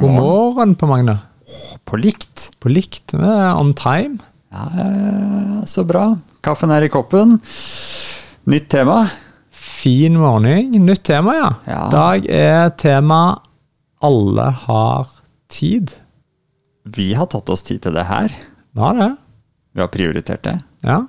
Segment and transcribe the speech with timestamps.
[0.00, 1.18] God morgen på Magne.
[1.86, 2.50] På likt.
[2.58, 3.14] På likt.
[3.14, 4.18] On time.
[4.50, 6.16] Ja, eh, så bra.
[6.42, 7.38] Kaffen er i koppen.
[8.50, 9.04] Nytt tema.
[9.54, 10.74] Fin morgen.
[10.86, 11.50] Nytt tema, ja.
[11.70, 11.82] Ja.
[11.92, 13.40] Dag er tema
[14.02, 15.06] 'Alle har
[15.48, 15.94] tid'.
[16.84, 18.28] Vi har tatt oss tid til det her.
[18.72, 19.16] Vi har det.
[19.74, 20.58] Vi har prioritert det.
[20.82, 21.06] Ja.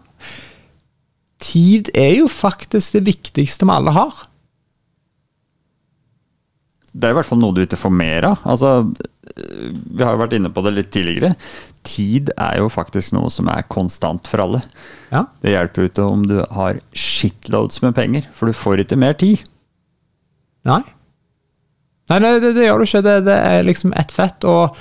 [1.39, 4.13] Tid er jo faktisk det viktigste vi alle har.
[6.95, 8.43] Det er i hvert fall noe du ikke får mer av.
[8.47, 8.69] Altså,
[9.35, 11.33] vi har jo vært inne på det litt tidligere.
[11.85, 14.61] Tid er jo faktisk noe som er konstant for alle.
[15.11, 15.25] Ja.
[15.43, 19.17] Det hjelper jo ikke om du har shitloads med penger, for du får ikke mer
[19.19, 19.43] tid.
[20.65, 20.81] Nei.
[22.09, 23.03] Nei, det, det, det gjør du ikke.
[23.05, 24.47] Det, det er liksom ett fett.
[24.47, 24.77] Og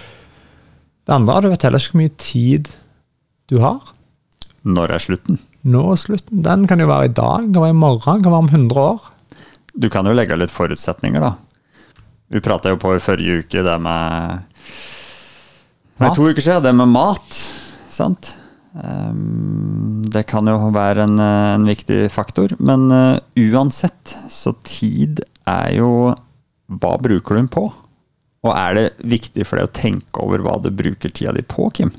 [1.05, 2.71] det andre, du vet heller ikke hvor mye tid
[3.51, 3.91] du har.
[4.65, 5.41] Når er slutten?
[5.69, 6.45] Nå er slutten.
[6.45, 9.11] Den kan jo være i dag, kan være i morgen, kan være om 100 år.
[9.75, 11.35] Du kan jo legge litt forutsetninger, da.
[12.35, 14.41] Vi prata jo på i forrige uke det med
[16.03, 17.37] Nei, to uker siden, det med mat.
[17.87, 18.33] Sant?
[18.75, 22.57] Ehm, det kan jo være en, en viktig faktor.
[22.59, 25.91] Men eh, uansett, så tid er jo
[26.75, 27.69] Hva bruker du den på?
[28.45, 31.69] Og er det viktig for deg å tenke over hva du bruker tida di på,
[31.77, 31.93] Kim?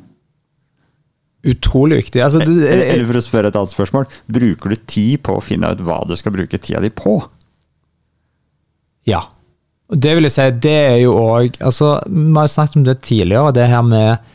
[1.46, 2.22] Utrolig viktig.
[2.26, 5.46] Altså, det, Eller eller for å spørre et annet spørsmål, bruker du tid på å
[5.46, 7.20] finne ut hva du skal bruke tida di på?
[9.08, 9.22] Ja.
[9.94, 12.88] Og det vil jeg si, det er jo òg altså, Vi har jo snakket om
[12.88, 14.32] det tidligere, det her med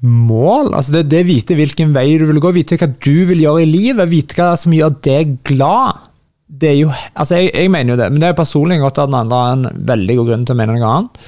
[0.00, 0.74] mål.
[0.74, 3.68] altså Det, det vite hvilken vei du vil gå, vite hva du vil gjøre i
[3.68, 6.06] livet, vite hva som gjør deg glad.
[6.50, 9.10] Det er jo, altså jeg, jeg mener jo det, men det er personlig godt at
[9.10, 11.20] den andre har en veldig god grunn til å mene noe annet.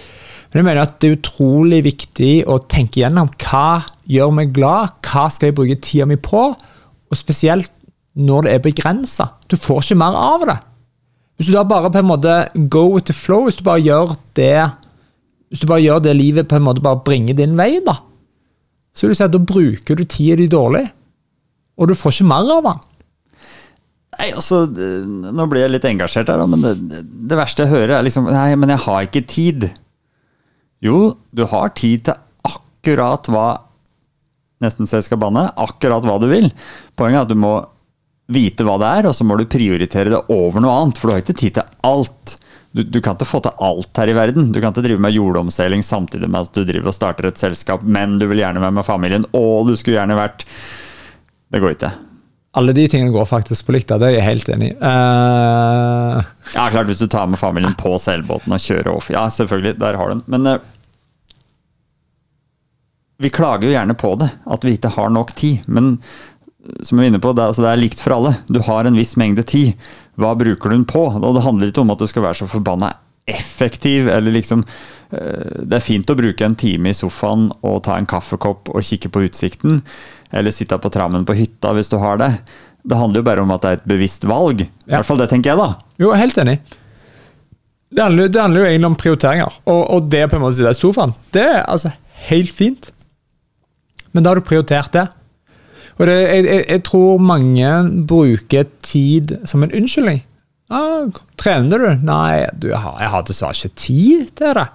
[0.52, 4.98] Men jeg mener at det er utrolig viktig å tenke gjennom hva gjør meg glad,
[5.06, 7.70] hva skal jeg bruke tida mi på, og spesielt
[8.20, 9.30] når det er begrensa.
[9.48, 10.58] Du får ikke mer av det.
[11.36, 12.36] Hvis du da bare på en måte
[12.70, 14.70] go with the flow, hvis du bare gjør det
[15.50, 17.98] Hvis du bare gjør det livet på en måte bare bringer din vei, da,
[18.92, 20.86] så vil du si at da bruker du tida di dårlig.
[21.76, 22.80] Og du får ikke mer av den.
[24.12, 27.98] Nei, altså, Nå blir jeg litt engasjert her, da, men det, det verste jeg hører,
[27.98, 29.68] er liksom Nei, men jeg har ikke tid.
[30.84, 33.46] Jo, du har tid til akkurat hva
[34.62, 35.48] Nesten så jeg skal banne.
[35.58, 36.44] Akkurat hva du vil.
[36.94, 37.56] Poenget er at du må
[38.34, 41.00] vite hva det er, og så må du prioritere det over noe annet.
[41.00, 42.36] For du har ikke tid til alt.
[42.72, 44.52] Du, du kan ikke få til alt her i verden.
[44.52, 47.84] Du kan ikke drive med jordomseiling samtidig med at du driver og starter et selskap,
[47.84, 50.46] men du vil gjerne være med familien, og du skulle gjerne vært
[51.52, 51.92] Det går ikke.
[52.56, 53.92] Alle de tingene går faktisk på likt.
[53.92, 54.76] Det er jeg helt enig i.
[54.76, 56.20] Uh...
[56.52, 59.08] Ja, klart hvis du tar med familien på seilbåten og kjører off.
[59.12, 60.24] Ja, selvfølgelig, der har du den.
[60.32, 60.72] Men uh,
[63.22, 65.64] vi klager jo gjerne på det, at vi ikke har nok tid.
[65.64, 65.94] Men
[66.86, 68.34] som vi er inne på, det, er- altså, det er likt for alle.
[68.46, 69.72] Du har en viss mengde tid.
[70.20, 71.06] Hva bruker du den på?
[71.18, 72.92] Og det handler ikke om at du skal være så forbanna
[73.30, 74.64] effektiv, eller liksom
[75.14, 78.82] eh, Det er fint å bruke en time i sofaen og ta en kaffekopp og
[78.82, 79.80] kikke på utsikten,
[80.34, 82.32] eller sitte på trammen på hytta hvis du har det.
[82.82, 84.64] Det handler jo bare om at det er et bevisst valg.
[84.66, 85.68] I hvert fall det tenker jeg, da.
[86.02, 86.56] jo, helt enig.
[87.92, 89.56] Det handler, det handler jo egentlig om prioriteringer.
[89.68, 91.92] Og, og det på en måte i sofaen, det er altså
[92.30, 92.90] helt fint.
[94.12, 95.06] Men da har du prioritert det.
[96.02, 97.72] Og det, jeg, jeg, jeg tror mange
[98.10, 100.22] bruker tid som en unnskyldning.
[100.72, 101.06] Ah,
[101.38, 101.90] trener du?
[102.08, 104.66] Nei, du, jeg har, jeg har dessverre ikke tid til det.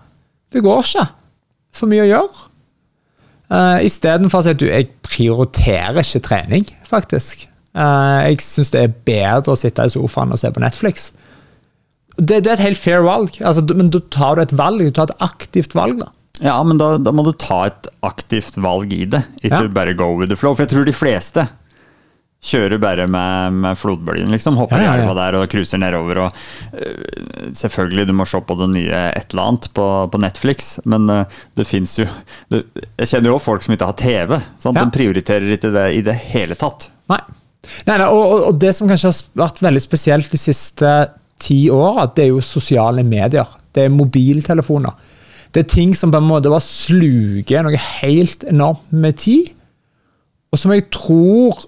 [0.56, 1.08] Det går ikke.
[1.76, 2.48] For mye å gjøre.
[3.48, 7.48] Uh, Istedenfor å si at du, jeg prioriterer ikke trening, faktisk.
[7.78, 11.10] Uh, jeg syns det er bedre å sitte i sofaen og se på Netflix.
[12.18, 14.96] Det, det er et helt fair valg, altså, men da tar du et valg, du
[14.96, 16.00] tar et aktivt valg.
[16.02, 16.12] da.
[16.44, 19.72] Ja, men da, da må du ta et aktivt valg i det, ikke Ja.
[19.74, 20.54] bare go with the flow.
[20.56, 21.48] For jeg tror de fleste
[22.48, 24.58] kjører bare med, med flodbølgen, liksom.
[24.62, 26.20] Hopper Ja, ja, i elva der og cruiser nedover.
[26.28, 26.44] Og,
[26.78, 31.10] uh, selvfølgelig, du må se på det nye et eller annet på, på Netflix, men
[31.10, 32.06] uh, det fins jo
[32.54, 32.64] det,
[33.00, 34.38] Jeg kjenner jo folk som ikke har TV.
[34.68, 36.92] De prioriterer ikke det i det hele tatt.
[37.10, 37.22] Nei.
[37.88, 40.94] nei, nei og, og, og det som kanskje har vært veldig spesielt de siste
[41.42, 43.50] ti åra, det er jo sosiale medier.
[43.74, 45.07] Det er mobiltelefoner.
[45.58, 49.56] Det er ting som på en måte bare sluker noe helt enormt med tid,
[50.54, 51.64] og som jeg tror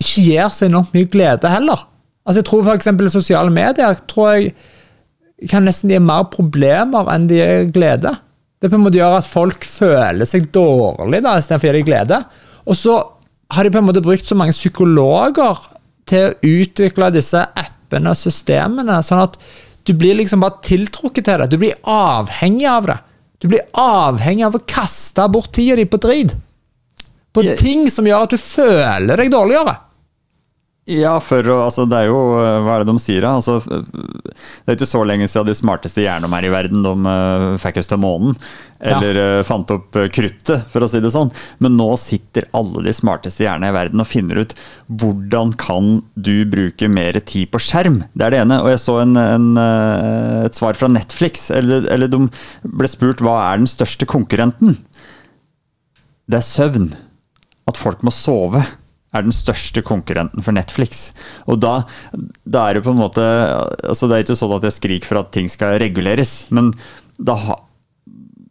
[0.00, 1.82] ikke gir så enormt mye glede heller.
[2.24, 2.88] Altså Jeg tror f.eks.
[3.12, 4.54] sosiale medier tror jeg
[5.50, 8.14] kan nesten gi mer problemer enn de gir glede.
[8.56, 11.90] Det på en måte gjør at folk føler seg dårlig da, istedenfor å gi dem
[11.90, 12.22] glede.
[12.64, 12.96] Og så
[13.52, 15.60] har de på en måte brukt så mange psykologer
[16.08, 19.36] til å utvikle disse appene og systemene, sånn at
[19.84, 21.52] du blir liksom bare tiltrukket til det.
[21.52, 22.98] Du blir avhengig av det.
[23.40, 26.34] Du blir avhengig av å kaste bort tida di på drit.
[27.32, 29.76] På ting som gjør at du føler deg dårligere.
[30.90, 33.36] Ja, for altså, det er jo eh, Hva er det de sier, da?
[33.38, 37.44] Altså, det er ikke så lenge siden de smarteste hjernene her i verden de uh,
[37.62, 38.34] fikk oss til månen.
[38.80, 39.26] Eller ja.
[39.38, 41.30] uh, fant opp uh, kruttet, for å si det sånn.
[41.62, 44.56] Men nå sitter alle de smarteste hjernene i verden og finner ut
[44.88, 48.02] hvordan kan du bruke mer tid på skjerm.
[48.10, 48.58] Det er det ene.
[48.64, 49.48] Og jeg så en, en,
[50.48, 51.50] et svar fra Netflix.
[51.54, 52.24] Eller, eller de
[52.66, 54.80] ble spurt hva er den største konkurrenten.
[56.26, 56.90] Det er søvn.
[57.70, 58.64] At folk må sove
[59.10, 61.10] er den største konkurrenten for Netflix.
[61.50, 61.80] Og da,
[62.44, 65.22] da, er det på en måte altså Det er ikke sånn at jeg skriker for
[65.22, 66.70] at ting skal reguleres, men
[67.18, 67.36] da,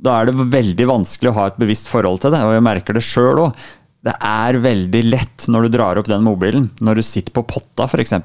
[0.04, 2.98] da er det veldig vanskelig å ha et bevisst forhold til det, og jeg merker
[2.98, 3.68] det sjøl òg.
[4.06, 7.88] Det er veldig lett når du drar opp den mobilen, når du sitter på potta
[7.90, 8.16] f.eks.,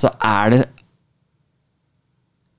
[0.00, 0.62] så er det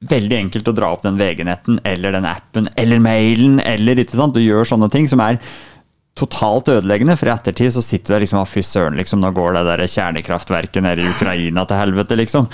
[0.09, 4.33] veldig enkelt å dra opp den VG-netten eller den appen eller mailen eller ikke sant?
[4.33, 5.37] Du gjør sånne ting som er
[6.17, 7.17] totalt ødeleggende.
[7.19, 9.85] For i ettertid så sitter du der liksom fy søren, liksom, nå går det der
[9.87, 12.49] kjernekraftverket nede i Ukraina til helvete, liksom.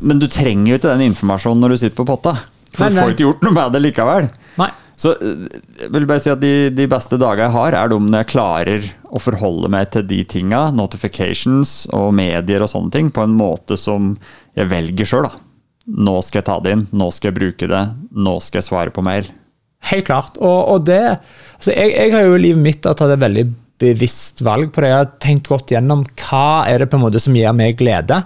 [0.00, 2.36] Men du trenger jo ikke den informasjonen når du sitter på potta.
[2.72, 4.30] For du får ikke gjort noe med det likevel.
[4.60, 4.70] Nei.
[5.02, 8.22] Så jeg vil bare si at de, de beste dagene jeg har, er de når
[8.22, 13.24] jeg klarer å forholde meg til de tinga, notifications og medier og sånne ting, på
[13.24, 14.12] en måte som
[14.58, 15.28] jeg velger sjøl.
[15.90, 17.82] Nå skal jeg ta det inn, nå skal jeg bruke det,
[18.14, 19.26] nå skal jeg svare på mail.
[19.90, 20.38] Helt klart.
[20.38, 23.46] Og, og det altså jeg, jeg, har jo i livet mitt tatt et veldig
[23.82, 24.92] bevisst valg på det.
[24.92, 28.22] Jeg har tenkt godt gjennom hva er det på en måte som gir meg glede.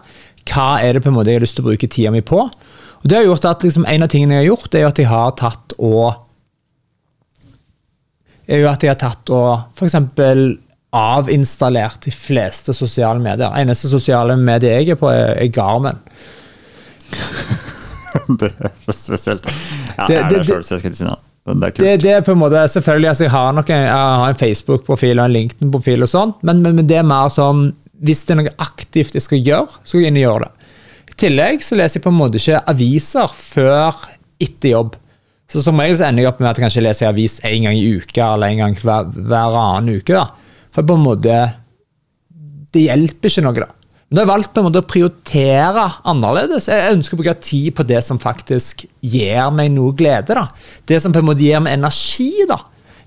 [0.47, 2.45] Hva er det på en måte jeg har lyst til å bruke tida mi på.
[2.45, 5.11] Og det har gjort at liksom, En av tingene jeg har gjort, er at jeg
[5.11, 6.23] har tatt og
[8.47, 9.97] er jo at jeg har tatt og f.eks.
[10.97, 13.51] avinstallert de fleste sosiale medier.
[13.59, 15.99] Eneste sosiale medier jeg er på, er, er Garmen.
[18.41, 19.49] det er spesielt.
[19.97, 23.09] Ja, det, det, det, det, så Det er, det, det er på en måte, selvfølgelig,
[23.09, 23.85] altså Jeg har, nok en,
[24.27, 27.69] en Facebook-profil og en LinkedIn-profil, og sånt, men, men, men, det er mer sånn
[28.05, 30.71] hvis det er noe aktivt jeg skal gjøre, så skal jeg inn og gjøre det.
[31.07, 34.03] I tillegg så leser jeg på en måte ikke aviser før
[34.43, 34.99] etter jobb.
[35.49, 37.79] Så Som regel så ender jeg opp med at jeg kanskje leser avis en gang
[37.79, 40.13] i uka eller en gang hver, hver annen uke.
[40.13, 40.27] da.
[40.75, 41.39] For på en måte
[42.75, 43.71] Det hjelper ikke noe, da.
[44.07, 46.69] Men da har jeg valgt på en måte å prioritere annerledes.
[46.71, 50.37] Jeg ønsker å bruke tid på det som faktisk gir meg noe glede.
[50.37, 50.47] da.
[50.87, 52.61] Det som på en måte gir meg energi da,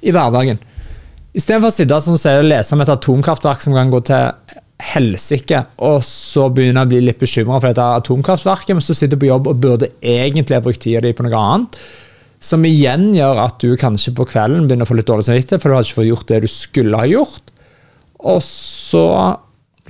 [0.03, 0.59] i hverdagen.
[1.31, 4.57] Istedenfor å sitte sånn, og lese om et atomkraftverk som kan gå til
[4.89, 9.15] helsike, og så begynner jeg å bli litt bekymra for dette atomkraftverket, men så sitter
[9.15, 11.79] jeg på jobb og burde egentlig ha brukt tida di på noe annet.
[12.43, 15.71] Som igjen gjør at du kanskje på kvelden begynner å få litt dårlig samvittighet, for
[15.71, 17.53] du har ikke fått gjort det du skulle ha gjort.
[18.31, 19.05] Og så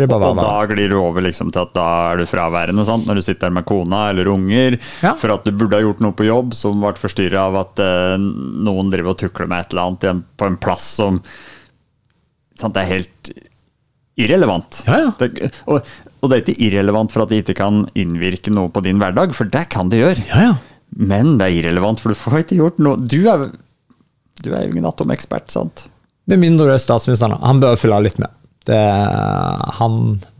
[0.05, 3.07] og, og da glir du over liksom til at da er du fraværende sant?
[3.09, 4.79] når du sitter der med kona eller unger.
[5.03, 5.15] Ja.
[5.19, 8.15] For at du burde ha gjort noe på jobb som ble forstyrra av at eh,
[8.19, 11.19] noen driver og tukler med et eller annet på en plass som
[12.59, 13.31] sant, det er helt
[14.19, 14.81] irrelevant.
[14.87, 15.11] Ja, ja.
[15.19, 15.85] Det, og,
[16.19, 19.35] og, det er ikke irrelevant for at det ikke kan innvirke noe på din hverdag,
[19.37, 20.25] for det kan det gjøre.
[20.99, 23.47] Men det er irrelevant, for du får ikke gjort noe Du er,
[24.43, 25.87] du er jo ingen atomekspert, sant?
[26.29, 27.39] Med mindre du er statsministeren.
[27.41, 28.33] Han bør følge litt med.
[28.67, 28.79] Det,
[29.79, 29.93] han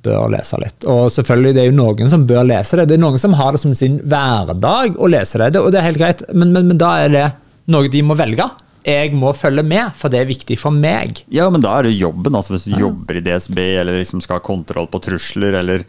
[0.06, 0.86] bør lese litt.
[0.92, 2.89] Og selvfølgelig, det er jo noen som bør lese det.
[2.92, 5.88] Det er noen som har det som sin hverdag å lese det, og det er
[5.88, 7.27] helt greit, men, men, men da er det
[7.74, 8.45] noe de må velge.
[8.86, 11.24] Jeg må følge med, for det er viktig for meg.
[11.33, 12.36] Ja, men da er det jobben.
[12.36, 12.86] altså Hvis du ja.
[12.88, 15.83] jobber i DSB eller liksom skal ha kontroll på trusler eller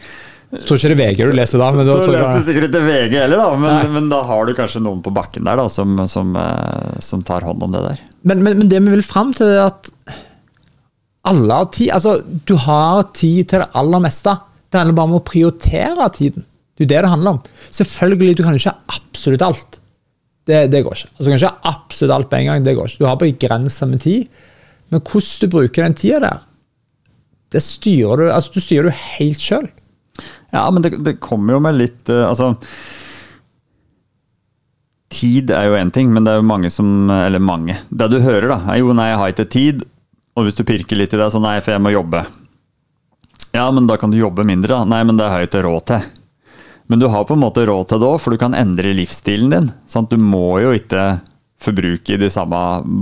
[0.50, 1.68] jeg tror ikke det er VG du leser da.
[1.76, 4.56] Men så, så leser du sikkert ikke VG heller, da, men, men, da har du
[4.58, 8.00] kanskje noen på bakken der da, som, som, eh, som tar hånd om det der.
[8.26, 9.92] Men, men, men det vi vil fram til, er at
[11.28, 11.90] alle har tid.
[11.96, 14.36] Altså, du har tid til det aller meste.
[14.70, 16.46] Det handler bare om å prioritere tiden.
[16.78, 17.40] Det er det det handler om.
[17.76, 19.80] Selvfølgelig, du kan ikke ha absolutt alt.
[20.48, 21.10] Det, det går ikke.
[21.12, 22.64] Altså, du kan ikke ha absolutt alt på en gang.
[22.64, 23.02] det går ikke.
[23.02, 24.46] Du har begrensa med tid.
[24.90, 26.46] Men hvordan du bruker den tida der,
[27.50, 29.68] det styrer du altså, du styrer du helt sjøl.
[30.54, 32.50] Ja, men det, det, kommer jo med litt uh, Altså
[35.14, 37.78] Tid er jo én ting, men det er jo mange som Eller mange.
[37.88, 39.86] Det du hører, da, er jo nei, jeg har ikke tid.
[40.40, 42.24] Og hvis du pirker litt i det, så nei, for jeg må jobbe.
[43.52, 44.86] Ja, men da kan du jobbe mindre, da.
[44.88, 46.06] Nei, men det har jeg ikke råd til.
[46.90, 49.52] Men du har på en måte råd til det òg, for du kan endre livsstilen
[49.52, 49.68] din.
[49.90, 50.10] Sant?
[50.10, 51.20] Du må jo ikke
[51.60, 52.56] forbruke i de samme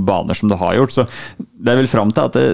[0.09, 0.97] baner som du har gjort.
[0.97, 1.07] Så
[1.39, 2.47] det vil fram til, at det,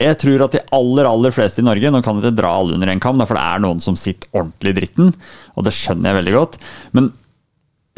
[0.00, 2.78] jeg tror at de aller aller fleste i Norge Nå kan jeg ikke dra alle
[2.78, 5.12] under en kam, for det er noen som sitter ordentlig i dritten,
[5.58, 6.58] og det skjønner jeg veldig godt.
[6.96, 7.12] Men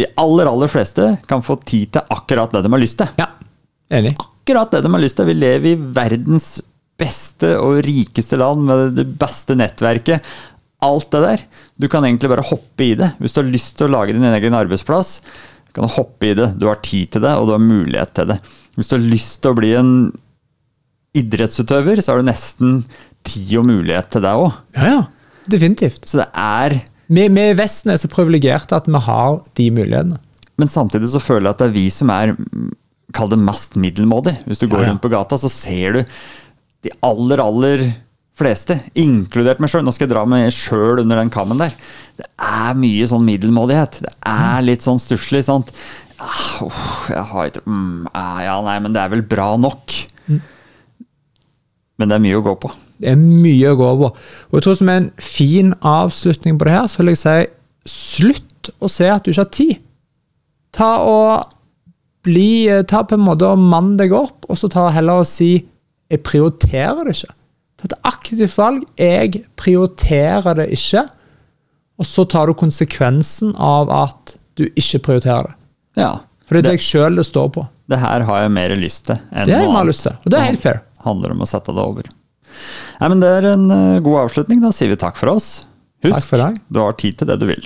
[0.01, 3.15] de aller aller fleste kan få tid til akkurat det de har lyst til.
[3.21, 3.31] Ja,
[3.93, 5.29] enig akkurat det de har lyst til.
[5.31, 6.57] Vi lever i verdens
[6.99, 10.27] beste og rikeste land med det beste nettverket.
[10.83, 11.45] Alt det der.
[11.79, 13.13] Du kan egentlig bare hoppe i det.
[13.23, 15.21] Hvis du har lyst til å lage din egen arbeidsplass,
[15.69, 16.53] du kan hoppe i det.
[16.59, 18.41] Du har tid til det, og du har mulighet til det.
[18.77, 19.95] Hvis du har lyst til å bli en
[21.17, 22.83] idrettsutøver, så har du nesten
[23.27, 24.51] tid og mulighet til det òg.
[24.77, 25.03] Ja, ja.
[25.47, 26.03] definitivt.
[26.09, 26.81] Så det er
[27.13, 30.19] Vi, vi i Vesten er så privilegerte at vi har de mulighetene.
[30.59, 32.33] Men samtidig så føler jeg at det er vi som er
[33.13, 34.39] Kall det mest middelmådig.
[34.49, 34.93] Hvis du går Ja, ja.
[34.95, 36.03] rundt på gata, så ser du
[36.83, 37.85] de aller, aller
[38.39, 39.85] fleste, inkludert meg sjøl.
[39.87, 41.75] Nå skal jeg dra meg sjøl under den kammen der.
[42.19, 44.01] Det er mye sånn middelmådighet.
[44.07, 45.45] Det er litt sånn stusslig.
[45.47, 45.71] sant?
[46.23, 46.65] Ah,
[47.11, 49.95] jeg har ikke mm, ah, Ja, nei, men det er vel bra nok.
[52.01, 52.71] Men det er mye å gå på.
[53.03, 54.09] Det er mye å gå på.
[54.51, 57.37] Og jeg tror som en fin avslutning på det her, så vil jeg si
[58.23, 59.75] slutt å se at du ikke har tid.
[60.75, 61.53] Ta og
[62.23, 62.49] bli
[62.89, 65.53] Ta på en måte og mann deg opp, og så ta heller og si
[66.13, 67.33] jeg prioriterer det ikke.
[67.81, 68.83] Ta et aktivt valg.
[69.01, 71.07] Jeg prioriterer det ikke.
[71.99, 75.57] Og så tar du konsekvensen av at du ikke prioriterer det.
[76.03, 76.13] Ja.
[76.47, 77.63] For det er det, deg sjøl det står på.
[77.89, 79.89] det her har jeg mer lyst til enn Det noe annet.
[79.93, 80.81] lyst til, og det er helt fair.
[81.05, 82.09] handler om å sette det over.
[83.01, 84.61] Nei, men Det er en eh, god avslutning.
[84.61, 85.65] Da sier vi takk for oss.
[86.05, 86.61] Husk, Takk for deg.
[86.69, 87.65] du har tid til det du vil.